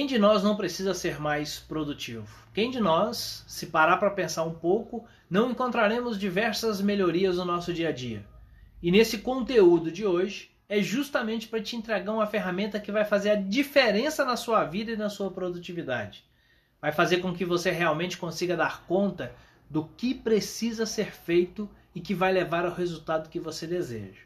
Quem 0.00 0.06
de 0.06 0.18
nós 0.18 0.42
não 0.42 0.56
precisa 0.56 0.94
ser 0.94 1.20
mais 1.20 1.58
produtivo? 1.58 2.26
Quem 2.54 2.70
de 2.70 2.80
nós, 2.80 3.44
se 3.46 3.66
parar 3.66 3.98
para 3.98 4.10
pensar 4.10 4.44
um 4.44 4.54
pouco, 4.54 5.04
não 5.28 5.50
encontraremos 5.50 6.18
diversas 6.18 6.80
melhorias 6.80 7.36
no 7.36 7.44
nosso 7.44 7.70
dia 7.70 7.90
a 7.90 7.92
dia? 7.92 8.24
E 8.82 8.90
nesse 8.90 9.18
conteúdo 9.18 9.92
de 9.92 10.06
hoje 10.06 10.52
é 10.70 10.80
justamente 10.80 11.48
para 11.48 11.60
te 11.60 11.76
entregar 11.76 12.14
uma 12.14 12.26
ferramenta 12.26 12.80
que 12.80 12.90
vai 12.90 13.04
fazer 13.04 13.28
a 13.28 13.34
diferença 13.34 14.24
na 14.24 14.36
sua 14.36 14.64
vida 14.64 14.92
e 14.92 14.96
na 14.96 15.10
sua 15.10 15.30
produtividade. 15.30 16.24
Vai 16.80 16.92
fazer 16.92 17.18
com 17.18 17.34
que 17.34 17.44
você 17.44 17.70
realmente 17.70 18.16
consiga 18.16 18.56
dar 18.56 18.86
conta 18.86 19.34
do 19.68 19.84
que 19.84 20.14
precisa 20.14 20.86
ser 20.86 21.12
feito 21.12 21.68
e 21.94 22.00
que 22.00 22.14
vai 22.14 22.32
levar 22.32 22.64
ao 22.64 22.72
resultado 22.72 23.28
que 23.28 23.38
você 23.38 23.66
deseja. 23.66 24.22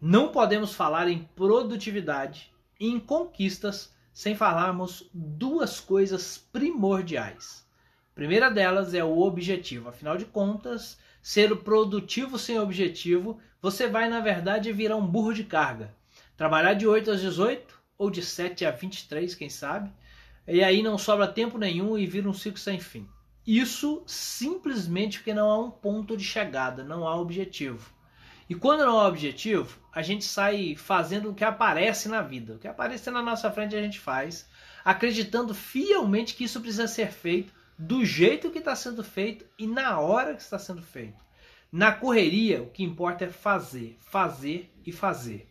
Não 0.00 0.32
podemos 0.32 0.74
falar 0.74 1.06
em 1.06 1.28
produtividade 1.36 2.52
em 2.80 2.98
conquistas 2.98 3.94
sem 4.16 4.34
falarmos 4.34 5.10
duas 5.12 5.78
coisas 5.78 6.38
primordiais. 6.50 7.66
A 8.12 8.14
primeira 8.14 8.50
delas 8.50 8.94
é 8.94 9.04
o 9.04 9.18
objetivo. 9.18 9.90
Afinal 9.90 10.16
de 10.16 10.24
contas, 10.24 10.96
ser 11.20 11.54
produtivo 11.56 12.38
sem 12.38 12.58
objetivo, 12.58 13.38
você 13.60 13.86
vai 13.86 14.08
na 14.08 14.20
verdade 14.20 14.72
virar 14.72 14.96
um 14.96 15.06
burro 15.06 15.34
de 15.34 15.44
carga. 15.44 15.94
Trabalhar 16.34 16.72
de 16.72 16.86
8 16.86 17.10
às 17.10 17.20
18 17.20 17.78
ou 17.98 18.10
de 18.10 18.22
7 18.22 18.64
a 18.64 18.70
23, 18.70 19.34
quem 19.34 19.50
sabe, 19.50 19.92
e 20.48 20.64
aí 20.64 20.82
não 20.82 20.96
sobra 20.96 21.28
tempo 21.28 21.58
nenhum 21.58 21.98
e 21.98 22.06
vira 22.06 22.26
um 22.26 22.32
ciclo 22.32 22.58
sem 22.58 22.80
fim. 22.80 23.06
Isso 23.46 24.02
simplesmente 24.06 25.18
porque 25.18 25.34
não 25.34 25.50
há 25.50 25.58
um 25.58 25.70
ponto 25.70 26.16
de 26.16 26.24
chegada, 26.24 26.82
não 26.82 27.06
há 27.06 27.14
objetivo. 27.20 27.92
E 28.48 28.54
quando 28.54 28.84
não 28.84 28.98
há 28.98 29.08
objetivo, 29.08 29.78
a 29.92 30.02
gente 30.02 30.24
sai 30.24 30.76
fazendo 30.76 31.30
o 31.30 31.34
que 31.34 31.44
aparece 31.44 32.08
na 32.08 32.22
vida. 32.22 32.54
O 32.54 32.58
que 32.58 32.68
aparecer 32.68 33.10
na 33.10 33.22
nossa 33.22 33.50
frente 33.50 33.74
a 33.74 33.82
gente 33.82 33.98
faz, 33.98 34.48
acreditando 34.84 35.52
fielmente 35.52 36.34
que 36.34 36.44
isso 36.44 36.60
precisa 36.60 36.86
ser 36.86 37.10
feito 37.10 37.52
do 37.78 38.04
jeito 38.04 38.50
que 38.50 38.58
está 38.58 38.74
sendo 38.74 39.02
feito 39.02 39.44
e 39.58 39.66
na 39.66 39.98
hora 39.98 40.34
que 40.34 40.42
está 40.42 40.58
sendo 40.58 40.82
feito. 40.82 41.24
Na 41.70 41.92
correria, 41.92 42.62
o 42.62 42.70
que 42.70 42.84
importa 42.84 43.24
é 43.24 43.28
fazer, 43.28 43.98
fazer 44.00 44.72
e 44.86 44.92
fazer. 44.92 45.48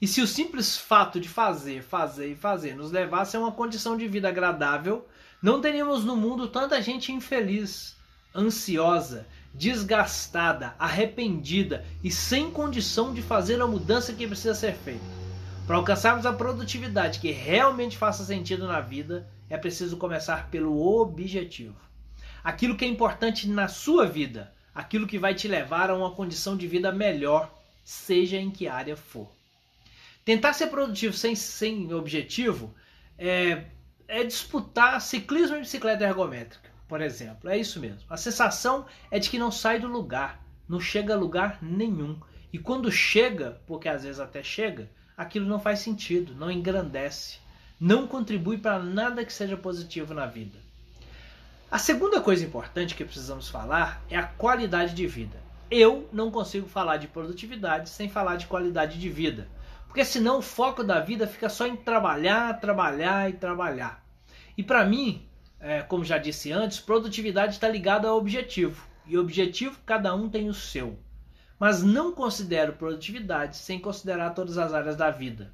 E 0.00 0.06
se 0.06 0.20
o 0.20 0.26
simples 0.26 0.76
fato 0.76 1.20
de 1.20 1.28
fazer, 1.28 1.82
fazer 1.82 2.32
e 2.32 2.34
fazer 2.34 2.74
nos 2.74 2.90
levasse 2.90 3.36
a 3.36 3.40
uma 3.40 3.52
condição 3.52 3.96
de 3.96 4.08
vida 4.08 4.28
agradável, 4.28 5.06
não 5.42 5.60
teríamos 5.60 6.04
no 6.04 6.16
mundo 6.16 6.48
tanta 6.48 6.80
gente 6.82 7.12
infeliz, 7.12 7.96
ansiosa, 8.34 9.26
desgastada, 9.52 10.74
arrependida 10.78 11.84
e 12.02 12.10
sem 12.10 12.50
condição 12.50 13.12
de 13.12 13.20
fazer 13.20 13.60
a 13.60 13.66
mudança 13.66 14.12
que 14.12 14.26
precisa 14.26 14.54
ser 14.54 14.74
feita. 14.74 15.04
Para 15.66 15.76
alcançarmos 15.76 16.26
a 16.26 16.32
produtividade 16.32 17.18
que 17.18 17.30
realmente 17.30 17.96
faça 17.96 18.24
sentido 18.24 18.66
na 18.66 18.80
vida, 18.80 19.28
é 19.48 19.56
preciso 19.56 19.96
começar 19.96 20.48
pelo 20.50 20.80
objetivo. 21.00 21.76
Aquilo 22.42 22.76
que 22.76 22.84
é 22.84 22.88
importante 22.88 23.48
na 23.48 23.68
sua 23.68 24.06
vida, 24.06 24.52
aquilo 24.74 25.06
que 25.06 25.18
vai 25.18 25.34
te 25.34 25.46
levar 25.46 25.90
a 25.90 25.94
uma 25.94 26.12
condição 26.12 26.56
de 26.56 26.66
vida 26.66 26.90
melhor, 26.90 27.52
seja 27.84 28.36
em 28.36 28.50
que 28.50 28.66
área 28.66 28.96
for. 28.96 29.30
Tentar 30.24 30.52
ser 30.52 30.68
produtivo 30.68 31.12
sem, 31.12 31.34
sem 31.34 31.92
objetivo 31.92 32.74
é, 33.18 33.64
é 34.08 34.24
disputar 34.24 35.00
ciclismo 35.00 35.56
e 35.56 35.60
bicicleta 35.60 36.04
ergométrica 36.04 36.70
por 36.90 37.00
exemplo. 37.00 37.48
É 37.48 37.56
isso 37.56 37.78
mesmo. 37.78 38.00
A 38.10 38.16
sensação 38.16 38.84
é 39.12 39.20
de 39.20 39.30
que 39.30 39.38
não 39.38 39.52
sai 39.52 39.78
do 39.78 39.86
lugar, 39.86 40.44
não 40.68 40.80
chega 40.80 41.14
a 41.14 41.16
lugar 41.16 41.60
nenhum. 41.62 42.18
E 42.52 42.58
quando 42.58 42.90
chega, 42.90 43.62
porque 43.64 43.88
às 43.88 44.02
vezes 44.02 44.18
até 44.18 44.42
chega, 44.42 44.90
aquilo 45.16 45.46
não 45.46 45.60
faz 45.60 45.78
sentido, 45.78 46.34
não 46.34 46.50
engrandece, 46.50 47.38
não 47.78 48.08
contribui 48.08 48.58
para 48.58 48.80
nada 48.80 49.24
que 49.24 49.32
seja 49.32 49.56
positivo 49.56 50.12
na 50.12 50.26
vida. 50.26 50.58
A 51.70 51.78
segunda 51.78 52.20
coisa 52.20 52.44
importante 52.44 52.96
que 52.96 53.04
precisamos 53.04 53.48
falar 53.48 54.02
é 54.10 54.16
a 54.16 54.24
qualidade 54.24 54.92
de 54.92 55.06
vida. 55.06 55.38
Eu 55.70 56.08
não 56.12 56.32
consigo 56.32 56.66
falar 56.66 56.96
de 56.96 57.06
produtividade 57.06 57.88
sem 57.88 58.08
falar 58.08 58.34
de 58.34 58.48
qualidade 58.48 58.98
de 58.98 59.08
vida, 59.08 59.46
porque 59.86 60.04
senão 60.04 60.38
o 60.38 60.42
foco 60.42 60.82
da 60.82 60.98
vida 60.98 61.28
fica 61.28 61.48
só 61.48 61.68
em 61.68 61.76
trabalhar, 61.76 62.58
trabalhar 62.58 63.30
e 63.30 63.34
trabalhar. 63.34 64.04
E 64.58 64.62
para 64.64 64.84
mim, 64.84 65.29
é, 65.60 65.82
como 65.82 66.04
já 66.04 66.16
disse 66.16 66.50
antes, 66.50 66.80
produtividade 66.80 67.52
está 67.52 67.68
ligada 67.68 68.08
ao 68.08 68.16
objetivo. 68.16 68.88
E 69.06 69.18
objetivo 69.18 69.78
cada 69.84 70.14
um 70.14 70.28
tem 70.28 70.48
o 70.48 70.54
seu. 70.54 70.98
Mas 71.58 71.82
não 71.82 72.12
considero 72.12 72.72
produtividade 72.72 73.56
sem 73.56 73.78
considerar 73.78 74.30
todas 74.30 74.56
as 74.56 74.72
áreas 74.72 74.96
da 74.96 75.10
vida. 75.10 75.52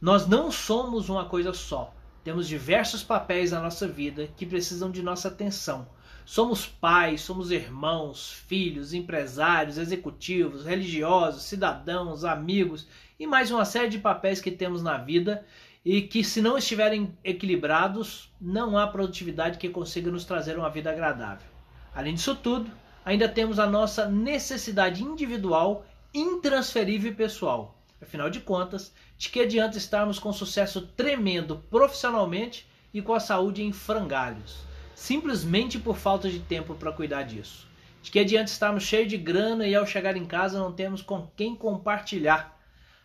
Nós 0.00 0.26
não 0.26 0.50
somos 0.50 1.08
uma 1.08 1.26
coisa 1.26 1.52
só. 1.52 1.94
Temos 2.24 2.48
diversos 2.48 3.02
papéis 3.02 3.52
na 3.52 3.60
nossa 3.60 3.86
vida 3.86 4.28
que 4.36 4.44
precisam 4.44 4.90
de 4.90 5.02
nossa 5.02 5.28
atenção. 5.28 5.86
Somos 6.24 6.66
pais, 6.66 7.20
somos 7.20 7.50
irmãos, 7.50 8.32
filhos, 8.48 8.94
empresários, 8.94 9.76
executivos, 9.78 10.64
religiosos, 10.64 11.42
cidadãos, 11.42 12.24
amigos 12.24 12.88
e 13.20 13.26
mais 13.26 13.50
uma 13.50 13.64
série 13.64 13.90
de 13.90 13.98
papéis 13.98 14.40
que 14.40 14.50
temos 14.50 14.82
na 14.82 14.96
vida 14.96 15.44
e 15.84 16.00
que, 16.00 16.24
se 16.24 16.40
não 16.40 16.56
estiverem 16.56 17.16
equilibrados, 17.22 18.32
não 18.40 18.78
há 18.78 18.86
produtividade 18.86 19.58
que 19.58 19.68
consiga 19.68 20.10
nos 20.10 20.24
trazer 20.24 20.58
uma 20.58 20.70
vida 20.70 20.90
agradável. 20.90 21.46
Além 21.94 22.14
disso 22.14 22.34
tudo, 22.34 22.70
ainda 23.04 23.28
temos 23.28 23.58
a 23.58 23.66
nossa 23.66 24.08
necessidade 24.08 25.02
individual, 25.02 25.84
intransferível 26.12 27.12
e 27.12 27.14
pessoal. 27.14 27.78
Afinal 28.00 28.30
de 28.30 28.40
contas, 28.40 28.94
de 29.18 29.28
que 29.28 29.40
adianta 29.40 29.76
estarmos 29.76 30.18
com 30.18 30.32
sucesso 30.32 30.82
tremendo 30.96 31.62
profissionalmente 31.70 32.66
e 32.92 33.02
com 33.02 33.12
a 33.12 33.20
saúde 33.20 33.62
em 33.62 33.72
frangalhos, 33.72 34.64
simplesmente 34.94 35.78
por 35.78 35.96
falta 35.96 36.30
de 36.30 36.38
tempo 36.38 36.74
para 36.74 36.92
cuidar 36.92 37.24
disso? 37.24 37.68
De 38.02 38.10
que 38.10 38.18
adianta 38.18 38.50
estarmos 38.50 38.84
cheios 38.84 39.08
de 39.08 39.16
grana 39.16 39.66
e 39.66 39.74
ao 39.74 39.86
chegar 39.86 40.16
em 40.16 40.24
casa 40.24 40.58
não 40.58 40.72
temos 40.72 41.02
com 41.02 41.26
quem 41.36 41.54
compartilhar 41.54 42.54